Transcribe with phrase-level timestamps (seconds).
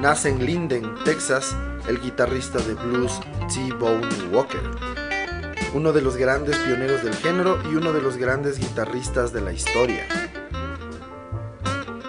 [0.00, 1.56] nace en Linden, Texas,
[1.88, 3.20] el guitarrista de blues
[3.52, 4.62] T-Bone Walker,
[5.74, 9.52] uno de los grandes pioneros del género y uno de los grandes guitarristas de la
[9.52, 10.06] historia.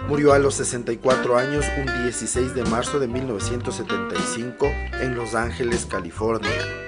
[0.07, 4.65] Murió a los 64 años un 16 de marzo de 1975
[5.01, 6.82] en Los Ángeles, California.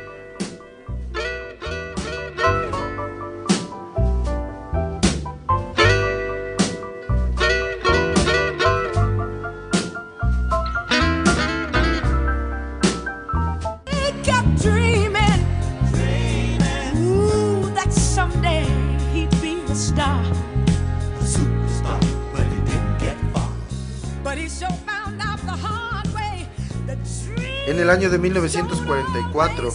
[27.68, 29.70] En el año de 1944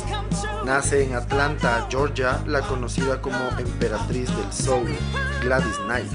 [0.64, 4.88] nace en Atlanta, Georgia, la conocida como emperatriz del soul,
[5.42, 6.10] Gladys Knight.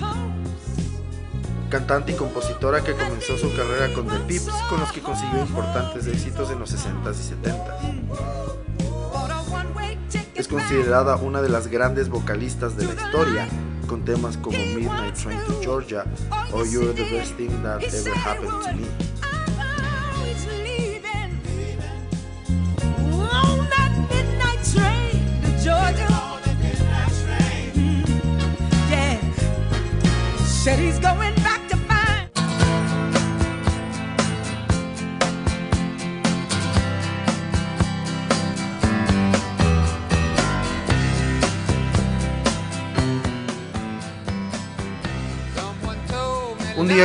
[1.69, 6.07] Cantante y compositora que comenzó su carrera con The Pips, con los que consiguió importantes
[6.07, 8.15] éxitos en los 60s y 70s.
[10.35, 13.47] Es considerada una de las grandes vocalistas de la historia,
[13.85, 16.05] con temas como Midnight Train to Georgia
[16.53, 19.24] o You're the Best Thing That Ever Happened to Me.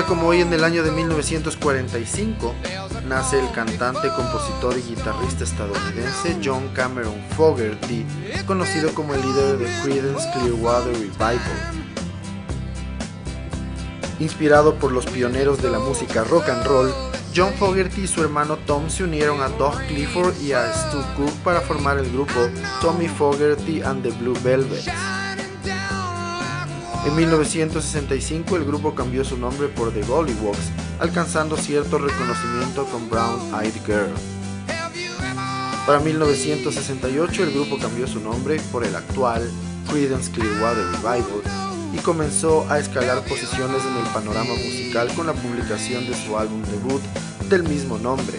[0.06, 2.54] Como hoy en el año de 1945
[3.08, 8.06] nace el cantante, compositor y guitarrista estadounidense John Cameron Fogerty,
[8.46, 11.40] conocido como el líder de Creedence Clearwater Revival.
[14.20, 16.92] Inspirado por los pioneros de la música rock and roll,
[17.34, 21.32] John Fogerty y su hermano Tom se unieron a Doug Clifford y a Stu Cook
[21.42, 22.48] para formar el grupo
[22.80, 25.19] Tommy Fogerty and the Blue Velvets.
[27.06, 33.40] En 1965 el grupo cambió su nombre por The Gollywoggs, alcanzando cierto reconocimiento con Brown
[33.54, 34.12] Eyed Girl.
[35.86, 39.50] Para 1968 el grupo cambió su nombre por el actual
[39.88, 41.42] Creedence Clearwater Revival
[41.94, 46.62] y comenzó a escalar posiciones en el panorama musical con la publicación de su álbum
[46.64, 47.02] debut
[47.48, 48.38] del mismo nombre.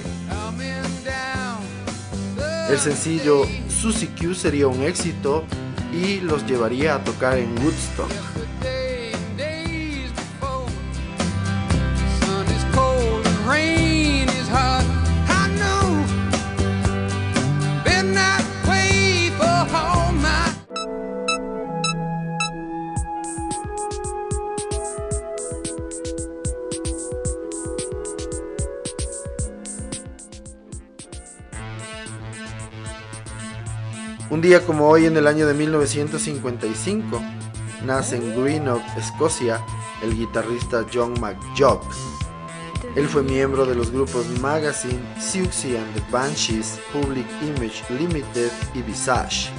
[2.70, 5.46] El sencillo Susie Q sería un éxito
[5.92, 8.10] y los llevaría a tocar en Woodstock.
[34.42, 37.22] Un día como hoy en el año de 1955,
[37.86, 39.64] nace en Greenock, Escocia,
[40.02, 41.84] el guitarrista John McJock.
[42.96, 48.82] Él fue miembro de los grupos Magazine, Siouxsie and the Banshees, Public Image Limited y
[48.82, 49.52] Visage.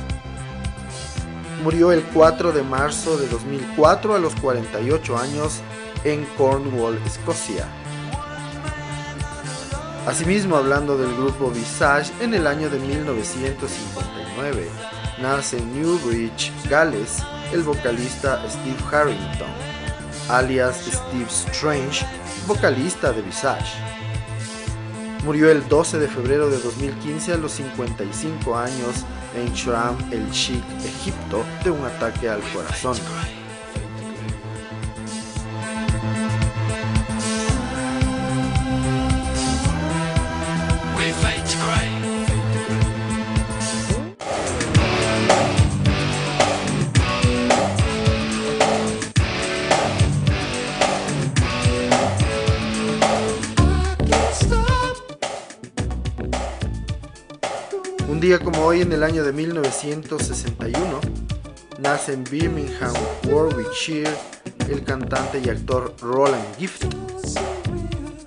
[1.63, 5.61] Murió el 4 de marzo de 2004 a los 48 años
[6.03, 7.69] en Cornwall, Escocia.
[10.09, 12.81] Asimismo, hablando del grupo Visage, en el año de
[14.37, 19.51] 1959 nace en Newbridge, Gales, el vocalista Steve Harrington,
[20.29, 22.05] alias Steve Strange,
[22.47, 23.79] vocalista de Visage.
[25.25, 29.05] Murió el 12 de febrero de 2015 a los 55 años
[29.37, 32.97] en Shram el Sheikh, Egipto, de un ataque al corazón.
[58.41, 61.01] Como hoy en el año de 1961,
[61.81, 62.95] nace en Birmingham,
[63.29, 64.11] Warwickshire,
[64.69, 66.85] el cantante y actor Roland Gift.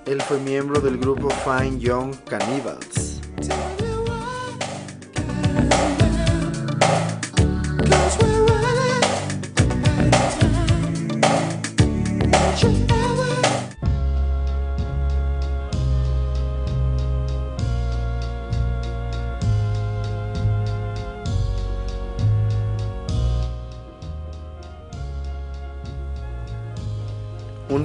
[0.06, 3.05] Él fue miembro del grupo Fine Young Cannibals.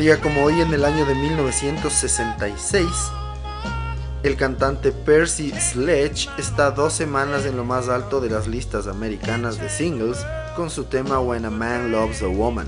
[0.01, 2.87] Día como hoy en el año de 1966,
[4.23, 9.61] el cantante Percy Sledge está dos semanas en lo más alto de las listas americanas
[9.61, 10.25] de singles
[10.57, 12.67] con su tema When a Man Loves a Woman.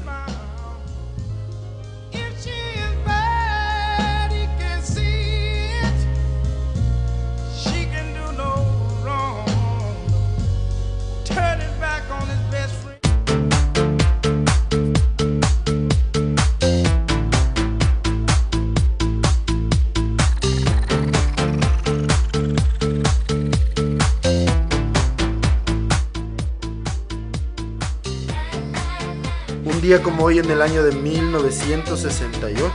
[30.01, 32.73] Como hoy en el año de 1968,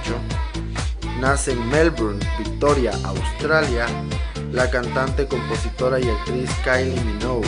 [1.19, 3.88] nace en Melbourne, Victoria, Australia,
[4.52, 7.48] la cantante, compositora y actriz Kylie Minogue.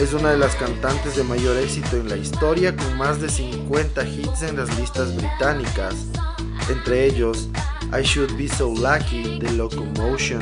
[0.00, 4.04] Es una de las cantantes de mayor éxito en la historia con más de 50
[4.08, 5.94] hits en las listas británicas,
[6.70, 7.48] entre ellos
[7.92, 10.40] I Should Be So Lucky, The Locomotion,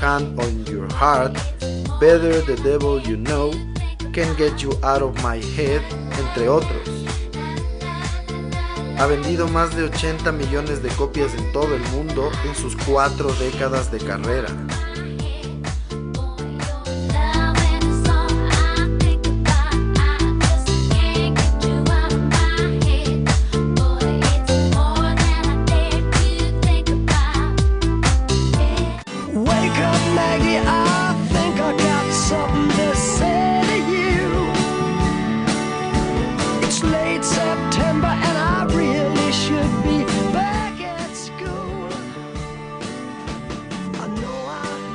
[0.00, 1.36] Hand on Your Heart,
[2.00, 3.50] Better the Devil You Know,
[4.12, 5.82] Can't Get You Out of My Head,
[6.20, 6.88] entre otros.
[8.98, 13.32] Ha vendido más de 80 millones de copias en todo el mundo en sus cuatro
[13.34, 14.48] décadas de carrera.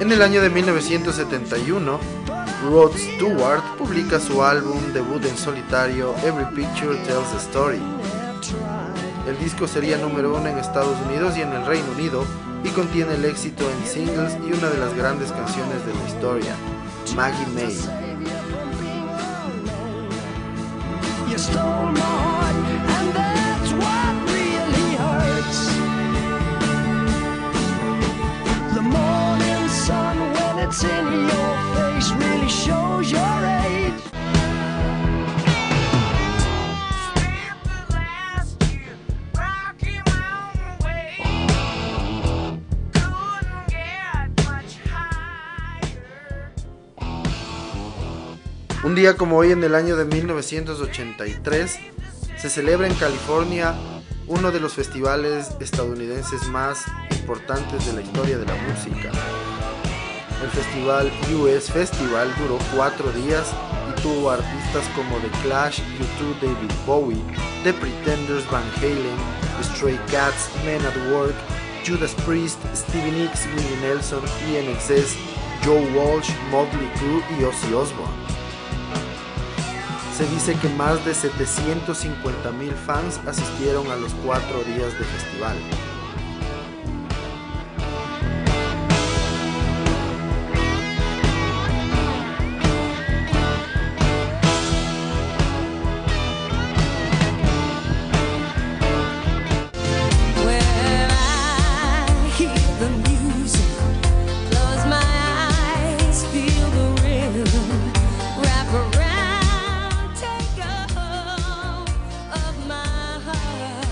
[0.05, 1.99] En el año de 1971,
[2.69, 7.81] Rod Stewart publica su álbum debut en solitario Every Picture Tells a Story.
[9.27, 12.23] El disco sería número uno en Estados Unidos y en el Reino Unido
[12.63, 16.55] y contiene el éxito en singles y una de las grandes canciones de la historia,
[17.15, 17.75] Maggie May.
[48.95, 51.79] Un día como hoy en el año de 1983
[52.37, 53.75] se celebra en California
[54.25, 59.11] uno de los festivales estadounidenses más importantes de la historia de la música.
[60.41, 63.51] El festival US Festival duró cuatro días
[63.89, 67.21] y tuvo artistas como The Clash, U2, David Bowie,
[67.65, 69.17] The Pretenders, Van Halen,
[69.61, 71.35] Stray Cats, Men at Work,
[71.85, 75.17] Judas Priest, Stevie Nicks, Willie Nelson, INXS,
[75.65, 78.24] Joe Walsh, Motley Crue y Ozzy Osbourne.
[80.15, 85.57] Se dice que más de 750.000 fans asistieron a los cuatro días de festival.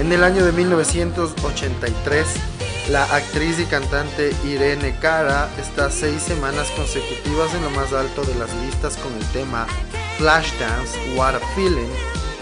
[0.03, 2.27] En el año de 1983,
[2.89, 8.35] la actriz y cantante Irene Cara está seis semanas consecutivas en lo más alto de
[8.35, 9.65] las listas con el tema
[10.17, 11.87] Flashdance What a Feeling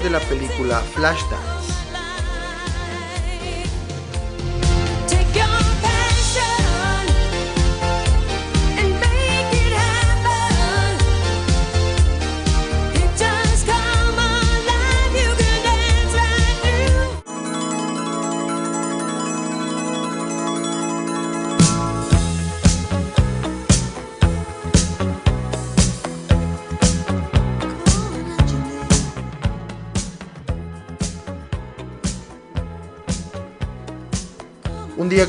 [0.01, 1.61] de la película Flashdance.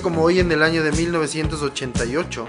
[0.01, 2.47] Como hoy en el año de 1988,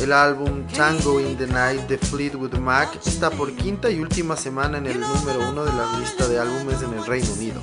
[0.00, 4.78] el álbum Tango in the Night de Fleetwood Mac está por quinta y última semana
[4.78, 7.60] en el número uno de la lista de álbumes en el Reino Unido.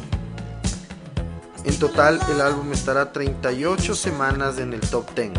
[1.63, 5.31] En total, el álbum estará 38 semanas en el top 10.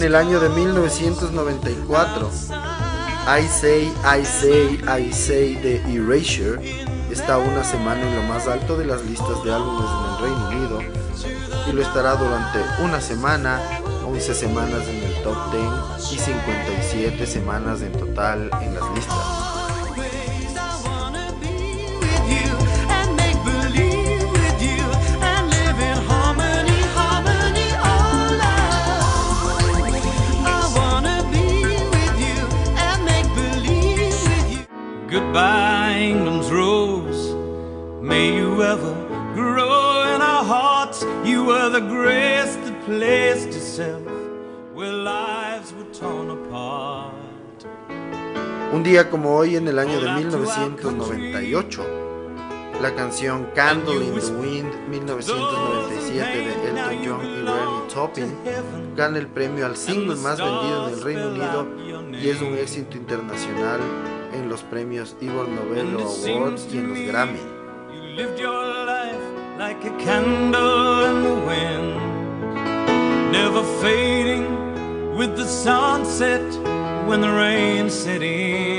[0.00, 2.30] En el año de 1994,
[3.26, 6.58] I Say, I Say, I Say de Erasure
[7.10, 10.48] está una semana en lo más alto de las listas de álbumes en el Reino
[10.48, 10.80] Unido
[11.68, 13.60] y lo estará durante una semana,
[14.06, 15.36] 11 semanas en el top
[15.98, 19.39] 10 y 57 semanas en total en las listas.
[35.30, 37.36] Goodbye, England's rose.
[38.02, 38.92] May you ever
[39.32, 41.04] grow in our hearts.
[41.24, 44.02] You were the grace that placed itself
[44.74, 47.14] where lives were torn apart.
[48.72, 51.86] Un día como hoy, en el año de 1998,
[52.82, 58.34] la canción Candle in the Wind 1997 de Elton John y Bernie Taupin
[58.96, 61.68] gana el premio al single más vendido en el Reino Unido
[62.20, 63.78] y es un éxito internacional
[64.32, 67.40] en los premios Ivor Novello Awards y en los Grammy.
[67.92, 69.20] You lived your life
[69.58, 76.42] like a candle in the wind, never fading with the sunset
[77.06, 78.69] when the rain set in.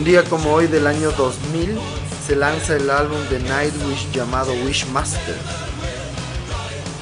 [0.00, 1.78] Un día como hoy del año 2000
[2.26, 5.36] se lanza el álbum de Nightwish llamado Wishmaster.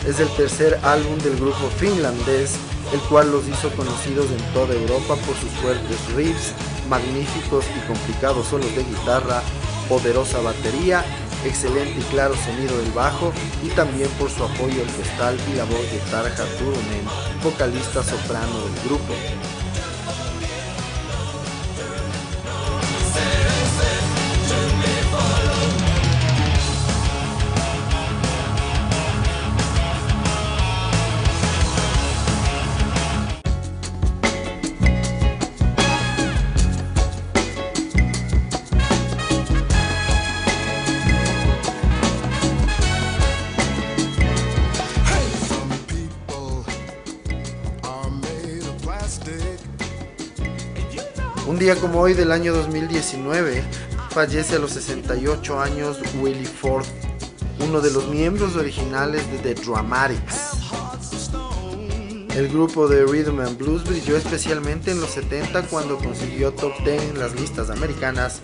[0.05, 2.57] Es el tercer álbum del grupo finlandés,
[2.93, 6.53] el cual los hizo conocidos en toda Europa por sus fuertes riffs,
[6.91, 9.43] magníficos y complicados solos de guitarra,
[9.89, 11.05] poderosa batería,
[11.45, 15.89] excelente y claro sonido del bajo y también por su apoyo orquestal y la voz
[15.93, 17.07] de Tarja Turunen,
[17.45, 19.15] vocalista soprano del grupo.
[51.77, 53.63] Como hoy del año 2019,
[54.11, 56.87] fallece a los 68 años Willie Ford,
[57.61, 60.53] uno de los miembros originales de The Dramatics.
[62.35, 67.03] El grupo de Rhythm and Blues brilló especialmente en los 70 cuando consiguió top 10
[67.03, 68.41] en las listas americanas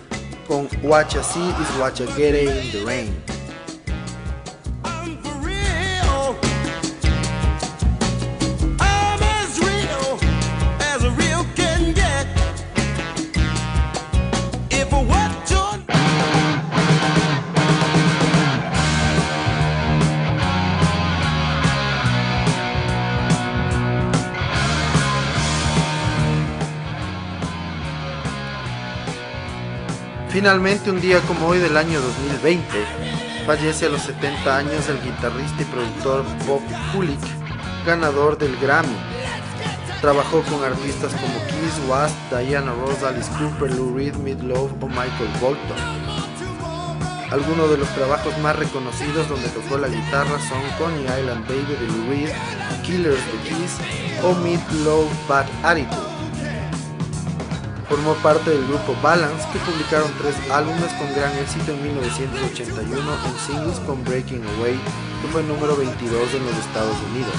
[0.47, 3.34] con Watch See is Watch a Get in the Rain.
[30.35, 32.67] Finalmente, un día como hoy del año 2020,
[33.45, 36.59] fallece a los 70 años el guitarrista y productor Bob
[36.91, 37.21] Kulick,
[37.85, 38.97] ganador del Grammy.
[40.01, 45.31] Trabajó con artistas como Keith West, Diana Ross, Alice Cooper, Lou Reed, Love o Michael
[45.39, 45.77] Bolton.
[47.31, 51.87] Algunos de los trabajos más reconocidos donde tocó la guitarra son Coney Island Baby de
[51.87, 52.29] Lou Reed,
[52.83, 53.77] Killers de Kiss
[54.21, 54.33] o
[54.83, 56.14] Love Bad Attitude.
[57.87, 63.39] Formó parte del grupo Balance, que publicaron tres álbumes con gran éxito en 1981 en
[63.45, 64.73] singles con Breaking Away,
[65.21, 67.35] que fue número 22 en los Estados Unidos.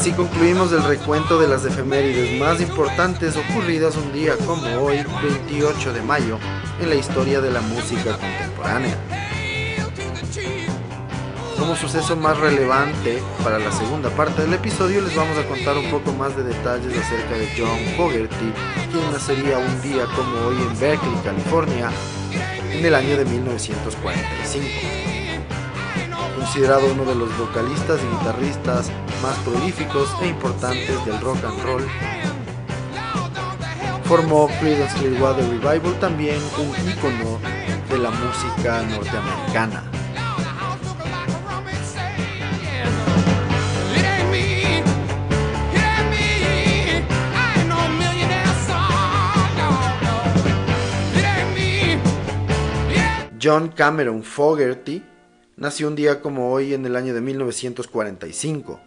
[0.00, 5.92] Así concluimos el recuento de las efemérides más importantes ocurridas un día como hoy, 28
[5.92, 6.38] de mayo,
[6.80, 8.96] en la historia de la música contemporánea.
[11.58, 15.90] Como suceso más relevante para la segunda parte del episodio les vamos a contar un
[15.90, 18.54] poco más de detalles acerca de John Fogerty,
[18.90, 21.90] quien nacería un día como hoy en Berkeley, California,
[22.72, 25.19] en el año de 1945.
[26.40, 28.90] Considerado uno de los vocalistas y guitarristas
[29.22, 31.86] más prolíficos e importantes del rock and roll,
[34.04, 37.38] formó Creedence Clearwater Revival, también un ícono
[37.90, 39.84] de la música norteamericana.
[53.42, 55.09] John Cameron Fogerty
[55.60, 58.80] nació un día como hoy en el año de 1945.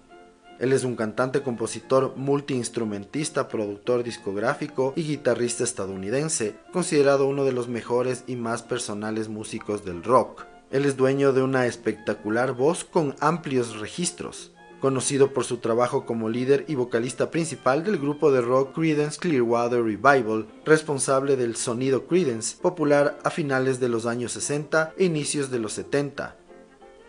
[0.60, 7.68] Él es un cantante, compositor, multiinstrumentista, productor discográfico y guitarrista estadounidense, considerado uno de los
[7.68, 10.46] mejores y más personales músicos del rock.
[10.72, 14.54] Él es dueño de una espectacular voz con amplios registros
[14.84, 19.82] conocido por su trabajo como líder y vocalista principal del grupo de rock Creedence Clearwater
[19.82, 25.60] Revival, responsable del sonido Creedence, popular a finales de los años 60 e inicios de
[25.60, 26.36] los 70.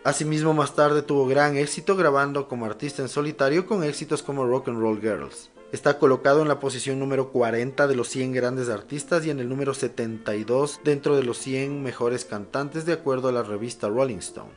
[0.05, 4.67] Asimismo, más tarde tuvo gran éxito grabando como artista en solitario con éxitos como Rock
[4.67, 5.49] and Roll Girls.
[5.71, 9.49] Está colocado en la posición número 40 de los 100 grandes artistas y en el
[9.49, 14.51] número 72 dentro de los 100 mejores cantantes de acuerdo a la revista Rolling Stone.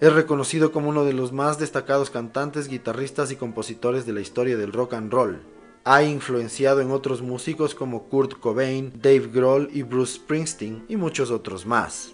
[0.00, 4.58] Es reconocido como uno de los más destacados cantantes, guitarristas y compositores de la historia
[4.58, 5.40] del rock and roll.
[5.84, 11.30] Ha influenciado en otros músicos como Kurt Cobain, Dave Grohl y Bruce Springsteen y muchos
[11.30, 12.12] otros más.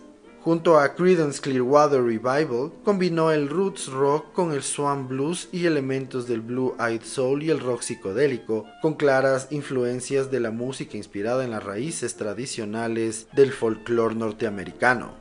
[0.48, 6.26] Junto a Creedence Clearwater Revival, combinó el roots rock con el swan blues y elementos
[6.26, 11.44] del blue eyed soul y el rock psicodélico, con claras influencias de la música inspirada
[11.44, 15.12] en las raíces tradicionales del folclore norteamericano.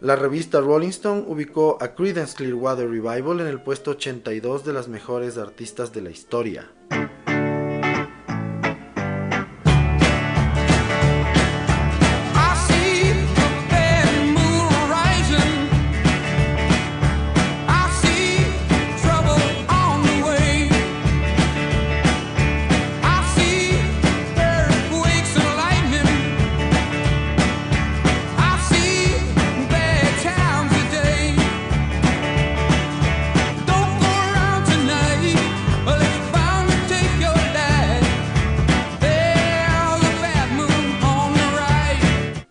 [0.00, 4.86] La revista Rolling Stone ubicó a Creedence Clearwater Revival en el puesto 82 de las
[4.86, 6.70] mejores artistas de la historia.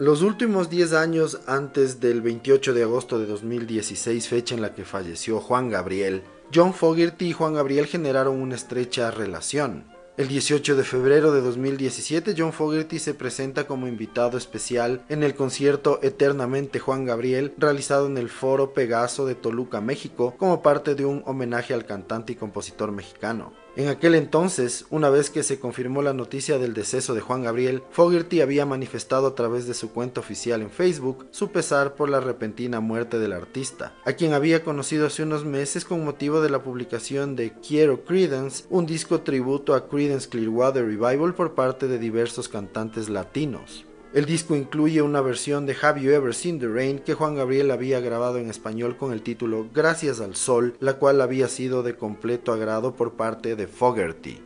[0.10, 4.84] Los últimos 10 años antes del 28 de agosto de 2016, fecha en la que
[4.84, 9.84] falleció Juan Gabriel, John Fogerty y Juan Gabriel generaron una estrecha relación.
[10.18, 15.36] El 18 de febrero de 2017, John Fogerty se presenta como invitado especial en el
[15.36, 21.06] concierto Eternamente Juan Gabriel, realizado en el Foro Pegaso de Toluca, México, como parte de
[21.06, 23.54] un homenaje al cantante y compositor mexicano.
[23.80, 27.82] En aquel entonces, una vez que se confirmó la noticia del deceso de Juan Gabriel,
[27.92, 32.20] Fogerty había manifestado a través de su cuenta oficial en Facebook su pesar por la
[32.20, 36.62] repentina muerte del artista, a quien había conocido hace unos meses con motivo de la
[36.62, 42.50] publicación de Quiero Credence, un disco tributo a Credence Clearwater Revival por parte de diversos
[42.50, 43.86] cantantes latinos.
[44.12, 47.70] El disco incluye una versión de Have You Ever Seen the Rain que Juan Gabriel
[47.70, 51.96] había grabado en español con el título Gracias al Sol, la cual había sido de
[51.96, 54.42] completo agrado por parte de Fogerty.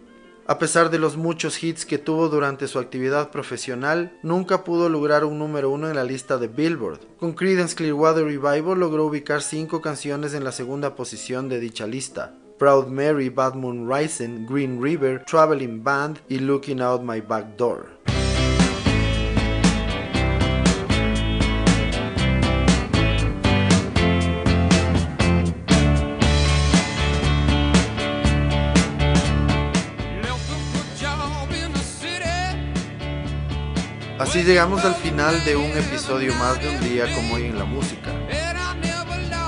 [0.47, 5.23] A pesar de los muchos hits que tuvo durante su actividad profesional, nunca pudo lograr
[5.23, 6.99] un número uno en la lista de Billboard.
[7.17, 12.35] Con Creedence Clearwater Revival logró ubicar cinco canciones en la segunda posición de dicha lista.
[12.59, 18.12] Proud Mary, Bad Moon Rising, Green River, Traveling Band y Looking Out My Back Door.
[34.23, 37.65] Así llegamos al final de un episodio más de un día como hoy en la
[37.65, 38.09] música.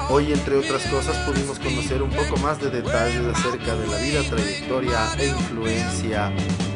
[0.09, 4.21] Hoy, entre otras cosas, pudimos conocer un poco más de detalles acerca de la vida,
[4.29, 6.29] trayectoria e influencia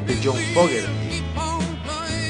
[0.08, 1.26] de John Fogerty,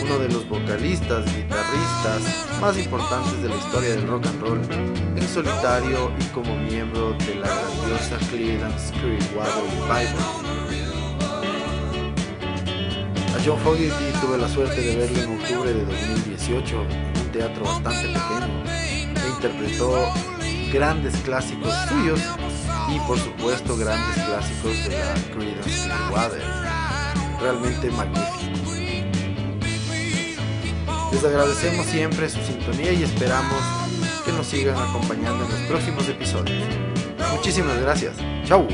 [0.02, 4.62] uno de los vocalistas, guitarristas más importantes de la historia del rock and roll,
[5.16, 10.59] en solitario y como miembro de la grandiosa Cleveland Clearwater Revival.
[13.45, 18.08] John Fogerty tuve la suerte de verlo en octubre de 2018 en un teatro bastante
[18.08, 18.60] pequeño
[19.39, 20.12] interpretó
[20.73, 22.19] grandes clásicos suyos
[22.93, 26.43] y por supuesto grandes clásicos de la Creedence Clearwater.
[27.39, 28.73] Realmente magnífico.
[31.13, 33.63] Les agradecemos siempre su sintonía y esperamos
[34.25, 36.62] que nos sigan acompañando en los próximos episodios.
[37.32, 38.17] Muchísimas gracias.
[38.43, 38.67] Chau.